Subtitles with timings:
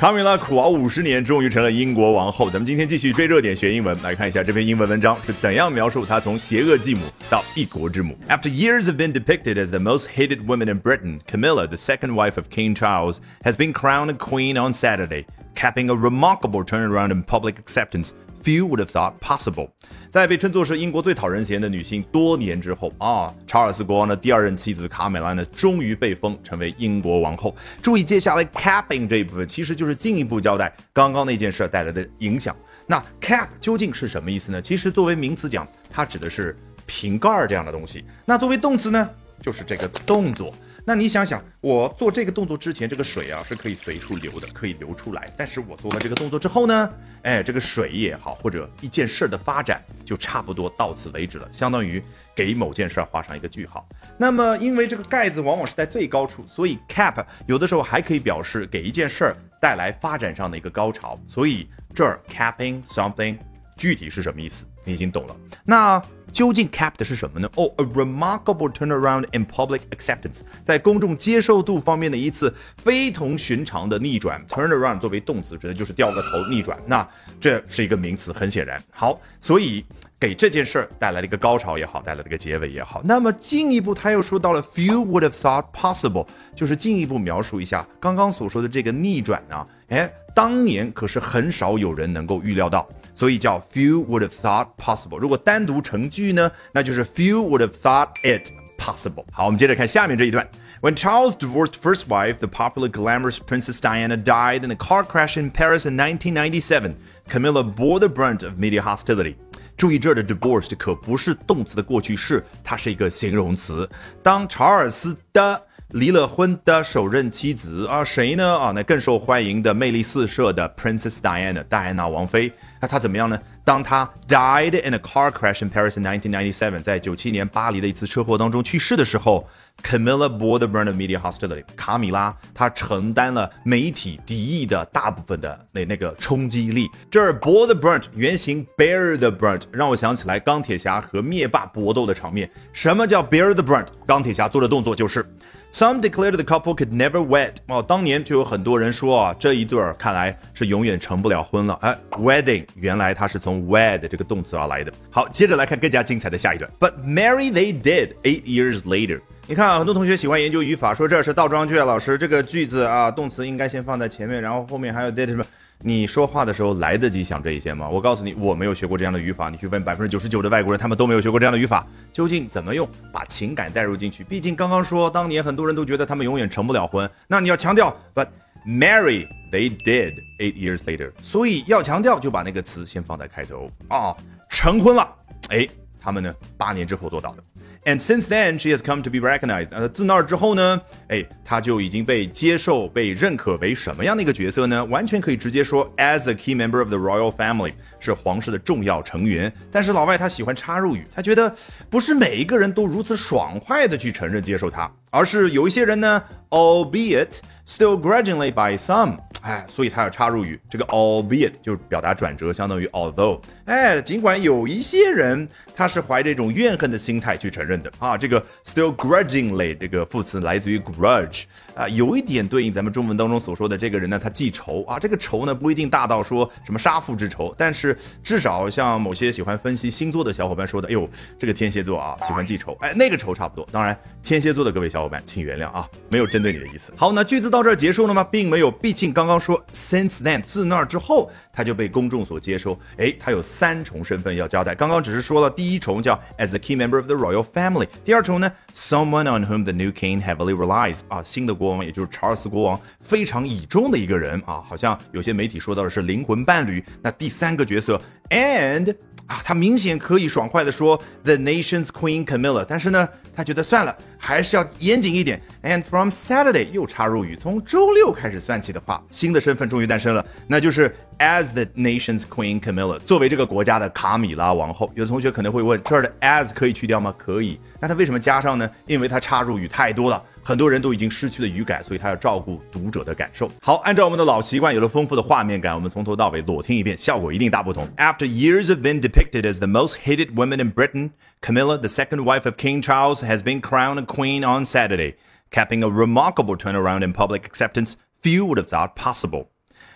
[0.00, 2.48] 卡米拉苦熬五十年，终于成了英国王后。
[2.48, 8.16] 咱们今天继续追热点学英文，来看一下这篇英文文章是怎样描述她从邪恶继母到一国之母。
[8.26, 12.38] After years of being depicted as the most hated woman in Britain, Camilla, the second wife
[12.38, 17.22] of King Charles, has been crowned a queen on Saturday, capping a remarkable turnaround in
[17.22, 19.68] public acceptance Few would have thought possible，
[20.08, 27.54] 在被称作是英国最讨人嫌的女性多年之后啊，查尔斯国王的第二任妻子卡美拉呢，终于被封成为英国王后。
[27.82, 32.56] 注意接下来 capping 这一部分，其实就是进一步交代刚刚那件事带来的影响。
[32.86, 34.62] 那 cap 究竟是什么意思呢？
[34.62, 38.04] 其实作为名词讲，它指的是瓶盖这样的东西。
[38.24, 39.10] 那作为动词呢，
[39.42, 40.54] 就是这个动作。
[40.84, 45.32] 那你想想，我做这个动作之前，这个水啊是可以随处流的，可以流出来。
[45.36, 46.90] 但是我做了这个动作之后呢，
[47.22, 52.02] 哎，这个水也好，或者一件事儿的发展就差不多到此为止了，相当于
[52.34, 53.86] 给某件事儿画上一个句号。
[54.16, 61.18] 那么，因为这个盖子往往是在最高处，所以 cap 有的时候还可以表示给一件事儿带来发展上的一个高潮。
[61.28, 63.36] 所以这儿 capping something
[63.76, 65.36] 具体是什么意思，你已经懂了。
[65.64, 66.02] 那。
[66.32, 67.50] 究竟 cap 的是什么呢？
[67.56, 74.44] 哦，a remarkable turnaround in public acceptance，在公众接受度方面的一次非同寻常的逆转。
[74.48, 76.78] turnaround 作为动词，指的就是掉个头逆转。
[76.86, 77.06] 那
[77.40, 78.82] 这是一个名词，很显然。
[78.90, 79.84] 好，所以
[80.18, 83.00] 给这件事儿带来了一个高潮也好，带来了一个结尾也好。
[83.04, 89.66] 那么进一步，他又说到了 few would have thought possible，就是进一步描述一下刚刚所说的这个逆转呢。
[89.88, 92.88] 哎，当年可是很少有人能够预料到。
[93.19, 95.17] 所以叫 few would have thought possible。
[95.17, 99.25] 如果单独成句呢，那就是 few would have thought it possible。
[99.31, 100.47] 好，我们接着看下面这一段。
[100.81, 105.49] When Charles divorced first wife, the popular glamorous Princess Diana died in a car crash in
[105.49, 106.95] Paris in 1997.
[107.27, 109.35] Camilla bore the brunt of media hostility.
[109.77, 113.89] 注意这儿的 divorced 可不是动词的过去式，它是一个形容词。
[114.21, 115.61] 当查尔斯的
[115.92, 118.56] 离了婚的首任妻子啊，谁呢？
[118.56, 122.52] 啊，那更受欢迎的、魅力四射的 Princess Diana，戴安娜王妃。
[122.80, 123.38] 那她怎么样呢？
[123.64, 129.48] 当她 died in a car crash in Paris in 1997，在九七年巴黎的一次车祸当中去世的时候
[129.82, 131.64] ，Camilla bore the brunt of media hostility。
[131.76, 136.88] 卡米拉她承担了媒体敌意的大部分的那那个冲击力。
[137.10, 142.50] 这儿 bore the brunt 原型 bear the Burnt 让我想起来钢铁侠和灭霸搏斗的场面。
[142.72, 143.86] 什么叫 bear the Burnt？
[144.06, 145.24] 钢铁侠做的动作就是。
[145.72, 147.52] Some declared the couple could never wed。
[147.68, 151.78] 哦，当年就有很多人说啊，这一对儿看来是永远成不了婚了。
[151.80, 154.92] 哎，wedding 原来它是从 wed 这个动词而来的。
[155.10, 156.68] 好，接着来看更加精彩的下一段。
[156.80, 159.20] But marry they did eight years later。
[159.50, 165.44] 你看啊，很多同学喜欢研究语法，说这是倒装句，老师这个句子啊，动词应该先放在前面，然后后面还有 did 什么。
[165.80, 167.88] 你说话的时候来得及想这一些吗？
[167.88, 169.50] 我告诉你，我没有学过这样的语法。
[169.50, 171.84] 你去问百分之九十九的外国人，他们都没有学过这样的语法。
[172.12, 172.88] 究竟怎么用？
[173.12, 174.22] 把情感带入进去。
[174.22, 177.10] 毕竟刚刚说，当年很多人都觉得他们永远成不了婚。
[177.26, 178.28] 那你要强调，But
[178.64, 181.10] marry they did eight years later。
[181.24, 184.16] 所以要强调，就把那个词先放在开头啊，
[184.48, 185.12] 成婚了。
[185.48, 185.66] 哎，
[186.00, 187.42] 他们呢，八年之后做到的。
[187.85, 189.67] And since then, she has come to be recognized.
[189.69, 194.83] 呃，自那儿之后呢，哎，她就已经被接受、被认可为什么样的一个角色呢？
[194.85, 199.52] 完全可以直接说，as a key member of the royal family， 是皇室的重要成员。
[199.70, 201.54] 但是老外他喜欢插入语，他觉得
[201.88, 209.18] 不是每一个人都如此爽快的去承认接受他，而是有一些人呢，albeit still grudgingly by some。
[209.42, 213.40] 哎，所以他要插入语，这个 albeit 就是表达转折，相当于 although。
[213.64, 221.44] 哎，尽管有一些人他是怀着一种怨恨的心态去承认的啊，这个 still grudgingly 这个副词来自于 grudge
[221.80, 231.08] 啊，有一点对应咱们中文当中所说的这个人呢，他记仇啊，这个仇呢不一定大到说什么杀父之仇，但是至少像某些喜欢分析星座的小伙伴说的，哎呦，
[231.38, 233.68] 这个天蝎座啊喜欢记仇，哎，那个仇差不多。
[233.70, 236.92] 当然，天蝎座的各位小伙伴，请原谅啊，没有针对你的意思。
[236.96, 238.24] 好，那句子到这儿结束了吗？
[238.24, 243.40] 并没有，毕竟刚刚说 since then 自那儿之后，他就被公众所接收，哎，他有。
[243.50, 250.54] 三重身份要交代，刚刚只是说了第一重叫 as a key member of the royal family，第二重呢 someone on whom the new king heavily
[250.54, 256.84] relies 啊，新的国王也就是查尔斯国王非常倚重的一个人啊，好像有些媒体说到的是灵魂伴侣。
[257.02, 258.00] 那第三个角色
[258.30, 258.94] and
[259.26, 265.40] 啊，他明显可以爽快的说 the nation's queen Camilla，但是呢，他觉得算了，还是要严谨一点。
[265.62, 274.90] And from Saturday 又插入语，从周六开始算起的话，新的身份终于诞生了，那就是 as the nation's queen Camilla，作为这个国家的卡米拉王后。
[274.96, 277.14] 有的同学可能会问，这儿的 as 可以去掉吗？
[277.16, 277.60] 可以。
[277.78, 278.68] 那他为什么加上呢？
[278.86, 283.49] 因为它插入语太多了，很多人都已经失去了语感，所以他要照顾读者的感受。
[283.61, 287.87] 好，按照我们的老习惯，有了丰富的画面感，我们从头到尾裸听一遍，效果一定大不同。
[287.97, 291.11] After years of being depicted as the most hated woman in Britain,
[291.41, 295.15] Camilla, the second wife of King Charles, has been crowned a queen on Saturday.
[295.51, 299.49] capping a remarkable turnaround in public acceptance few would have thought possible.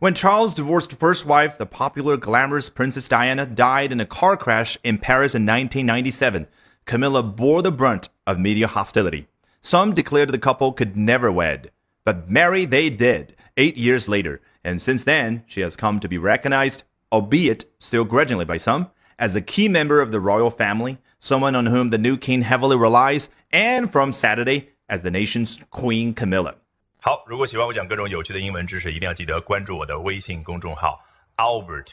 [0.00, 4.76] When Charles' divorced first wife, the popular glamorous Princess Diana, died in a car crash
[4.82, 6.46] in Paris in 1997,
[6.84, 9.27] Camilla bore the brunt of media hostility.
[9.60, 11.70] Some declared the couple could never wed,
[12.04, 16.18] but marry they did eight years later, and since then she has come to be
[16.18, 18.88] recognized, albeit still grudgingly by some,
[19.18, 22.76] as a key member of the royal family, someone on whom the new king heavily
[22.76, 26.56] relies, and from Saturday as the nation's Queen Camilla.
[27.00, 31.00] 好，如果喜欢我讲各种有趣的英文知识，一定要记得关注我的微信公众号
[31.36, 31.92] Albert